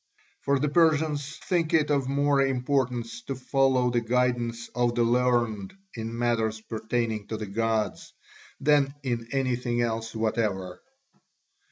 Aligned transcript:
For 0.45 0.57
the 0.57 0.67
Persians 0.67 1.37
think 1.45 1.75
it 1.75 1.91
of 1.91 2.09
more 2.09 2.41
importance 2.41 3.21
to 3.25 3.35
follow 3.35 3.91
the 3.91 4.01
guidance 4.01 4.67
of 4.73 4.95
the 4.95 5.03
learned 5.03 5.75
in 5.93 6.17
matters 6.17 6.59
pertaining 6.59 7.27
to 7.27 7.37
the 7.37 7.45
gods 7.45 8.11
than 8.59 8.95
in 9.03 9.27
anything 9.31 9.79
else 9.83 10.15
whatever. 10.15 10.81